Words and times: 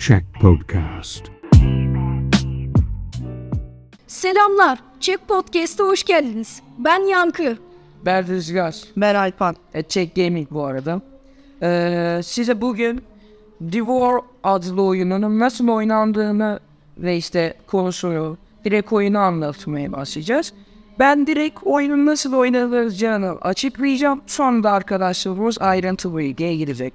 Check 0.00 0.24
Podcast. 0.40 1.24
Selamlar. 4.06 4.78
Check 5.00 5.28
Podcast'a 5.28 5.84
hoş 5.84 6.04
geldiniz. 6.04 6.62
Ben 6.78 7.08
Yankı. 7.08 7.58
Ben 8.04 8.26
Rüzgar. 8.26 8.76
Ben 8.96 9.14
Alpan. 9.14 9.56
E, 9.74 9.82
Check 9.82 10.16
Gaming 10.16 10.50
bu 10.50 10.64
arada. 10.64 11.00
Ee, 11.62 12.20
size 12.24 12.60
bugün 12.60 13.02
The 13.72 13.78
War 13.78 14.20
adlı 14.44 14.82
oyunun 14.82 15.38
nasıl 15.38 15.68
oynandığını 15.68 16.60
ve 16.98 17.16
işte 17.16 17.54
konusunu, 17.66 18.38
direkt 18.64 18.92
oyunu 18.92 19.18
anlatmaya 19.18 19.92
başlayacağız. 19.92 20.52
Ben 20.98 21.26
direkt 21.26 21.58
oyunun 21.64 22.06
nasıl 22.06 22.32
oynanacağını 22.32 23.30
açıklayacağım. 23.30 24.20
Sonra 24.26 24.62
da 24.62 24.70
arkadaşlarımız 24.70 25.58
ayrıntılı 25.60 26.18
bilgiye 26.18 26.56
girecek. 26.56 26.94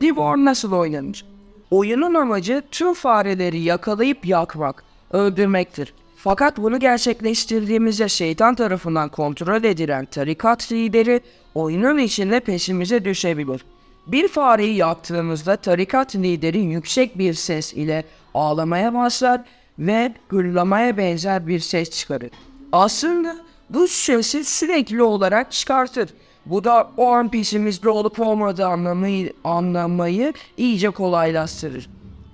The 0.00 0.06
War 0.08 0.36
nasıl 0.36 0.72
oynanır? 0.72 1.37
Oyunun 1.70 2.14
amacı 2.14 2.62
tüm 2.70 2.94
fareleri 2.94 3.60
yakalayıp 3.60 4.26
yakmak, 4.26 4.84
öldürmektir. 5.12 5.94
Fakat 6.16 6.58
bunu 6.58 6.80
gerçekleştirdiğimizde 6.80 8.08
şeytan 8.08 8.54
tarafından 8.54 9.08
kontrol 9.08 9.64
edilen 9.64 10.04
tarikat 10.04 10.72
lideri 10.72 11.20
oyunun 11.54 11.98
içinde 11.98 12.40
peşimize 12.40 13.04
düşebilir. 13.04 13.64
Bir 14.06 14.28
fareyi 14.28 14.76
yaktığımızda 14.76 15.56
tarikat 15.56 16.16
lideri 16.16 16.58
yüksek 16.58 17.18
bir 17.18 17.34
ses 17.34 17.74
ile 17.74 18.04
ağlamaya 18.34 18.94
başlar 18.94 19.40
ve 19.78 20.12
gırlamaya 20.28 20.96
benzer 20.96 21.46
bir 21.46 21.60
ses 21.60 21.90
çıkarır. 21.90 22.30
Aslında 22.72 23.36
bu 23.70 23.88
sesi 23.88 24.44
sürekli 24.44 25.02
olarak 25.02 25.52
çıkartır. 25.52 26.08
Bu 26.50 26.64
da 26.64 26.90
o 26.96 27.06
an 27.06 27.28
peşimizde 27.28 27.88
olup 27.88 28.20
olmadığı 28.20 28.66
anlamayı, 28.66 29.32
anlamayı 29.44 30.32
iyice 30.56 30.90
kolaylaştırır. 30.90 31.90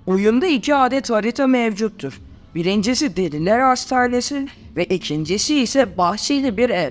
Oyunda 0.07 0.47
iki 0.47 0.75
adet 0.75 1.11
harita 1.11 1.47
mevcuttur. 1.47 2.21
Birincisi 2.55 3.17
Deliler 3.17 3.61
Hastanesi 3.61 4.49
ve 4.77 4.85
ikincisi 4.85 5.61
ise 5.61 5.99
bahçeli 5.99 6.57
bir 6.57 6.71
ev. 6.71 6.91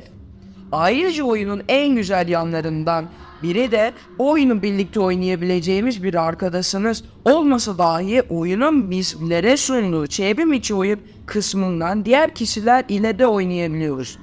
Ayrıca 0.72 1.24
oyunun 1.24 1.64
en 1.68 1.96
güzel 1.96 2.28
yanlarından 2.28 3.06
biri 3.44 3.72
de 3.72 3.94
oyunu 4.20 4.62
birlikte 4.62 5.00
oynayabileceğimiz 5.00 6.04
bir 6.04 6.14
arkadaşınız 6.14 7.04
olmasa 7.26 7.78
dahi 7.78 8.22
oyunun 8.22 8.92
bizlere 8.92 9.58
sunduğu 9.58 10.08
çevrim 10.08 10.54
içi 10.54 10.74
oyun 10.74 11.00
kısmından 11.26 12.06
diğer 12.06 12.36
kişiler 12.36 12.86
ile 12.90 13.20
de 13.20 13.28
oynayabiliyoruz. 13.28 14.18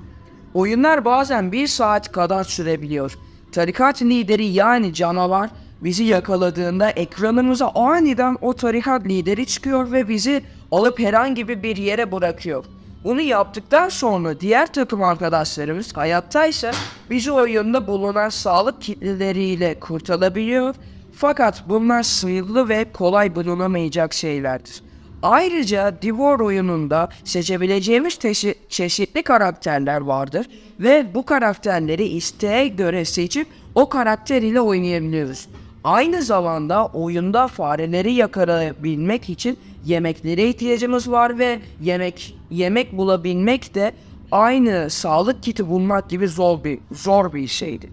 Oyunlar 0.54 1.04
bazen 1.04 1.52
bir 1.52 1.66
saat 1.66 2.12
kadar 2.12 2.44
sürebiliyor. 2.44 3.18
Tarikat 3.52 4.02
lideri 4.02 4.46
yani 4.46 4.94
canavar 4.94 5.50
bizi 5.80 6.04
yakaladığında 6.04 6.90
ekranımıza 6.90 7.68
aniden 7.68 8.36
o 8.40 8.52
tarikat 8.52 9.06
lideri 9.06 9.46
çıkıyor 9.46 9.92
ve 9.92 10.08
bizi 10.08 10.42
alıp 10.72 10.98
herhangi 10.98 11.48
bir 11.48 11.76
yere 11.76 12.12
bırakıyor. 12.12 12.64
Bunu 13.04 13.20
yaptıktan 13.20 13.88
sonra 13.88 14.40
diğer 14.40 14.72
takım 14.72 15.02
arkadaşlarımız 15.02 15.96
hayattaysa 15.96 16.70
bizi 17.10 17.32
oyunda 17.32 17.86
bulunan 17.86 18.28
sağlık 18.28 18.82
kitleleriyle 18.82 19.80
kurtarabiliyor. 19.80 20.74
Fakat 21.12 21.62
bunlar 21.68 22.02
sınırlı 22.02 22.68
ve 22.68 22.92
kolay 22.92 23.34
bulunamayacak 23.34 24.14
şeylerdir. 24.14 24.82
Ayrıca 25.22 26.02
Divor 26.02 26.40
oyununda 26.40 27.08
seçebileceğimiz 27.24 28.14
teşi- 28.14 28.54
çeşitli 28.68 29.22
karakterler 29.22 30.00
vardır 30.00 30.46
ve 30.80 31.06
bu 31.14 31.24
karakterleri 31.24 32.04
isteğe 32.04 32.68
göre 32.68 33.04
seçip 33.04 33.46
o 33.74 33.88
karakter 33.88 34.42
ile 34.42 34.60
oynayabiliyoruz. 34.60 35.48
Aynı 35.84 36.22
zamanda 36.22 36.86
oyunda 36.86 37.48
fareleri 37.48 38.12
yakalayabilmek 38.12 39.30
için 39.30 39.58
yemeklere 39.86 40.48
ihtiyacımız 40.48 41.10
var 41.10 41.38
ve 41.38 41.58
yemek 41.82 42.36
yemek 42.50 42.96
bulabilmek 42.96 43.74
de 43.74 43.92
aynı 44.32 44.90
sağlık 44.90 45.42
kiti 45.42 45.68
bulmak 45.68 46.10
gibi 46.10 46.28
zor 46.28 46.64
bir 46.64 46.78
zor 46.92 47.32
bir 47.32 47.46
şeydi. 47.46 47.90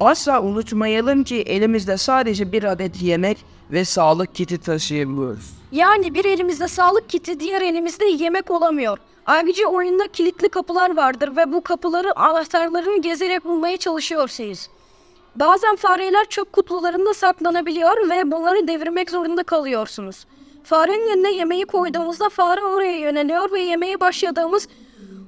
Asla 0.00 0.42
unutmayalım 0.42 1.24
ki 1.24 1.36
elimizde 1.36 1.96
sadece 1.96 2.52
bir 2.52 2.64
adet 2.64 3.02
yemek 3.02 3.38
ve 3.72 3.84
sağlık 3.84 4.34
kiti 4.34 4.58
taşıyabiliyoruz. 4.58 5.59
Yani 5.72 6.14
bir 6.14 6.24
elimizde 6.24 6.68
sağlık 6.68 7.08
kiti, 7.08 7.40
diğer 7.40 7.62
elimizde 7.62 8.04
yemek 8.04 8.50
olamıyor. 8.50 8.98
Ayrıca 9.26 9.66
oyunda 9.66 10.08
kilitli 10.08 10.48
kapılar 10.48 10.96
vardır 10.96 11.36
ve 11.36 11.52
bu 11.52 11.60
kapıları 11.60 12.18
anahtarlarını 12.18 13.00
gezerek 13.00 13.44
bulmaya 13.44 13.76
çalışıyorsunuz. 13.76 14.68
Bazen 15.36 15.76
fareler 15.76 16.24
çöp 16.24 16.52
kutularında 16.52 17.14
saklanabiliyor 17.14 18.10
ve 18.10 18.30
bunları 18.30 18.68
devirmek 18.68 19.10
zorunda 19.10 19.42
kalıyorsunuz. 19.42 20.26
Farenin 20.64 21.08
yanına 21.08 21.28
yemeği 21.28 21.64
koyduğumuzda 21.64 22.28
fare 22.28 22.64
oraya 22.64 22.98
yöneliyor 22.98 23.52
ve 23.52 23.60
yemeğe 23.60 24.00
başladığımız 24.00 24.68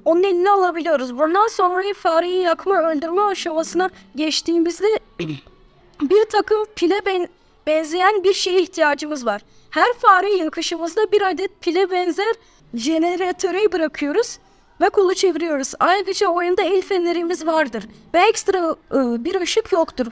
onun 0.05 0.23
eline 0.23 0.49
alabiliyoruz. 0.49 1.17
Bundan 1.17 1.47
sonra 1.47 1.83
fareyi 1.97 2.41
yakma 2.41 2.91
öldürme 2.91 3.21
aşamasına 3.21 3.89
geçtiğimizde 4.15 4.99
bir 6.01 6.25
takım 6.31 6.65
pile 6.75 7.01
ben- 7.05 7.29
benzeyen 7.67 8.23
bir 8.23 8.33
şeye 8.33 8.61
ihtiyacımız 8.61 9.25
var. 9.25 9.41
Her 9.69 9.93
fare 9.93 10.33
yakışımızda 10.33 11.11
bir 11.11 11.21
adet 11.21 11.61
pile 11.61 11.91
benzer 11.91 12.33
jeneratörü 12.73 13.71
bırakıyoruz 13.71 14.37
ve 14.81 14.89
kolu 14.89 15.13
çeviriyoruz. 15.13 15.73
Ayrıca 15.79 16.27
oyunda 16.27 16.61
el 16.61 16.81
fenerimiz 16.81 17.45
vardır 17.45 17.83
ve 18.13 18.19
ekstra 18.19 18.75
e, 18.91 19.23
bir 19.23 19.41
ışık 19.41 19.71
yoktur. 19.71 20.07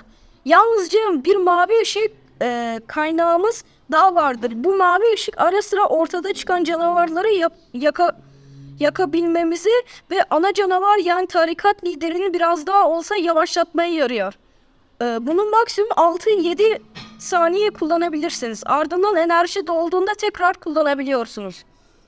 Yalnızca 0.45 0.99
bir 1.23 1.35
mavi 1.35 1.81
ışık 1.81 2.11
e, 2.41 2.79
kaynağımız 2.87 3.63
daha 3.91 4.15
vardır. 4.15 4.51
Bu 4.55 4.75
mavi 4.75 5.13
ışık 5.13 5.41
ara 5.41 5.61
sıra 5.61 5.85
ortada 5.85 6.33
çıkan 6.33 6.63
canavarları 6.63 7.29
yap- 7.31 7.57
yaka 7.73 8.17
yakabilmemizi 8.79 9.69
ve 10.11 10.23
ana 10.29 10.53
canavar 10.53 10.97
yani 10.97 11.27
tarikat 11.27 11.83
liderini 11.85 12.33
biraz 12.33 12.67
daha 12.67 12.89
olsa 12.89 13.15
yavaşlatmaya 13.15 13.93
yarıyor. 13.93 14.33
Ee, 15.01 15.17
Bunun 15.21 15.51
maksimum 15.51 15.89
6-7 15.91 16.79
saniye 17.21 17.69
kullanabilirsiniz. 17.69 18.63
Ardından 18.65 19.15
enerji 19.15 19.67
dolduğunda 19.67 20.13
tekrar 20.13 20.53
kullanabiliyorsunuz. 20.53 21.63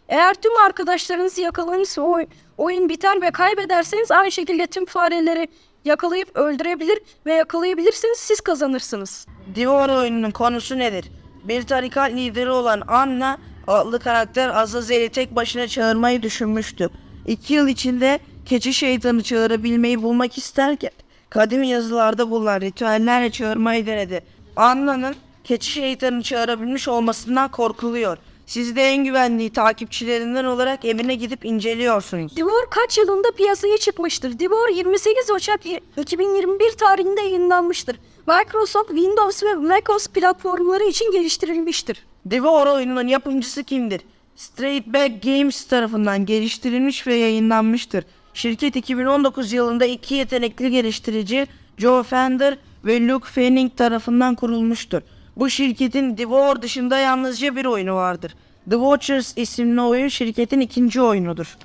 Eğer 0.09 0.33
tüm 0.33 0.57
arkadaşlarınızı 0.65 1.41
yakalanırsa 1.41 2.01
oy- 2.01 2.25
oyun 2.57 2.89
biter 2.89 3.21
ve 3.21 3.31
kaybederseniz 3.31 4.11
aynı 4.11 4.31
şekilde 4.31 4.67
tüm 4.67 4.85
fareleri 4.85 5.47
yakalayıp 5.85 6.35
öldürebilir 6.35 6.99
ve 7.25 7.33
yakalayabilirsiniz 7.33 8.17
siz 8.17 8.41
kazanırsınız. 8.41 9.27
Divor 9.55 9.89
oyununun 9.89 10.31
konusu 10.31 10.77
nedir? 10.77 11.11
Bir 11.43 11.63
tarikat 11.63 12.11
lideri 12.11 12.49
olan 12.49 12.81
Anna 12.87 13.37
adlı 13.67 13.99
karakter 13.99 14.49
Azazel'i 14.49 15.09
tek 15.09 15.35
başına 15.35 15.67
çağırmayı 15.67 16.21
düşünmüştü. 16.21 16.89
İki 17.27 17.53
yıl 17.53 17.67
içinde 17.67 18.19
keçi 18.45 18.73
şeytanı 18.73 19.23
çağırabilmeyi 19.23 20.03
bulmak 20.03 20.37
isterken 20.37 20.91
kadim 21.29 21.63
yazılarda 21.63 22.29
bulunan 22.29 22.61
ritüellerle 22.61 23.31
çağırmayı 23.31 23.85
denedi. 23.85 24.23
Anna'nın 24.55 25.15
keçi 25.43 25.71
şeytanı 25.71 26.23
çağırabilmiş 26.23 26.87
olmasından 26.87 27.51
korkuluyor. 27.51 28.17
Siz 28.45 28.75
de 28.75 28.81
en 28.81 29.03
güvenliği 29.03 29.49
takipçilerinden 29.49 30.45
olarak 30.45 30.85
evine 30.85 31.15
gidip 31.15 31.45
inceliyorsunuz. 31.45 32.35
Divor 32.37 32.69
kaç 32.69 32.97
yılında 32.97 33.31
piyasaya 33.31 33.77
çıkmıştır? 33.77 34.39
Divor 34.39 34.69
28 34.69 35.31
Ocak 35.31 35.59
2021 35.97 36.71
tarihinde 36.71 37.21
yayınlanmıştır. 37.21 37.99
Microsoft 38.27 38.89
Windows 38.89 39.43
ve 39.43 39.53
macOS 39.53 40.07
platformları 40.07 40.83
için 40.83 41.11
geliştirilmiştir. 41.11 42.05
Divor 42.29 42.67
oyununun 42.67 43.07
yapımcısı 43.07 43.63
kimdir? 43.63 44.01
Straight 44.35 44.87
Back 44.87 45.23
Games 45.23 45.67
tarafından 45.67 46.25
geliştirilmiş 46.25 47.07
ve 47.07 47.15
yayınlanmıştır. 47.15 48.05
Şirket 48.33 48.75
2019 48.75 49.53
yılında 49.53 49.85
iki 49.85 50.15
yetenekli 50.15 50.71
geliştirici 50.71 51.47
Joe 51.77 52.03
Fender 52.03 52.57
ve 52.85 53.07
Luke 53.07 53.27
Fanning 53.27 53.77
tarafından 53.77 54.35
kurulmuştur. 54.35 55.01
Bu 55.37 55.49
şirketin 55.49 56.17
Divor 56.17 56.61
dışında 56.61 56.97
yalnızca 56.97 57.55
bir 57.55 57.65
oyunu 57.65 57.95
vardır. 57.95 58.35
The 58.69 58.75
Watchers 58.75 59.33
isimli 59.37 59.81
oyun 59.81 60.07
şirketin 60.07 60.59
ikinci 60.59 61.01
oyunudur. 61.01 61.57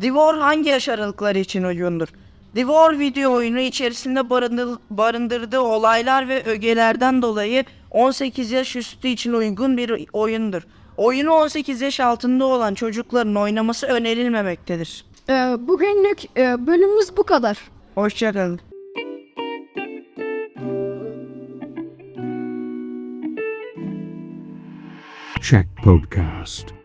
Divor 0.00 0.38
hangi 0.38 0.68
yaş 0.68 0.88
aralıkları 0.88 1.38
için 1.38 1.62
uygundur? 1.62 2.08
Divor 2.56 2.98
video 2.98 3.32
oyunu 3.32 3.60
içerisinde 3.60 4.20
barındır- 4.20 4.78
barındırdığı 4.90 5.60
olaylar 5.60 6.28
ve 6.28 6.44
ögelerden 6.44 7.22
dolayı 7.22 7.64
18 7.90 8.50
yaş 8.50 8.76
üstü 8.76 9.08
için 9.08 9.32
uygun 9.32 9.76
bir 9.76 10.08
oyundur. 10.12 10.62
Oyunu 10.96 11.30
18 11.30 11.80
yaş 11.80 12.00
altında 12.00 12.46
olan 12.46 12.74
çocukların 12.74 13.36
oynaması 13.36 13.86
önerilmemektedir. 13.86 15.04
Ee, 15.28 15.32
bugünlük 15.60 16.38
e, 16.38 16.66
bölümümüz 16.66 17.16
bu 17.16 17.22
kadar. 17.22 17.58
Hoşçakalın. 17.94 18.60
Check 25.42 25.66
Podcast. 25.82 26.81